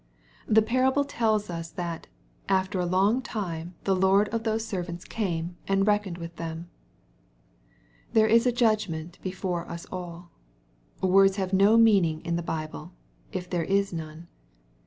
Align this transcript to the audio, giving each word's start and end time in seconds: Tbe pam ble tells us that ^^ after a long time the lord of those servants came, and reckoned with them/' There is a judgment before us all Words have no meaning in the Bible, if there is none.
Tbe 0.49 0.65
pam 0.65 0.91
ble 0.93 1.03
tells 1.03 1.47
us 1.47 1.69
that 1.69 2.07
^^ 2.45 2.45
after 2.49 2.79
a 2.79 2.87
long 2.87 3.21
time 3.21 3.75
the 3.83 3.95
lord 3.95 4.29
of 4.29 4.43
those 4.43 4.65
servants 4.65 5.05
came, 5.05 5.57
and 5.67 5.85
reckoned 5.85 6.17
with 6.17 6.37
them/' 6.37 6.65
There 8.13 8.25
is 8.25 8.47
a 8.47 8.51
judgment 8.51 9.19
before 9.21 9.69
us 9.69 9.85
all 9.91 10.31
Words 11.03 11.35
have 11.35 11.53
no 11.53 11.77
meaning 11.77 12.21
in 12.25 12.35
the 12.35 12.41
Bible, 12.41 12.93
if 13.31 13.47
there 13.47 13.65
is 13.65 13.93
none. 13.93 14.27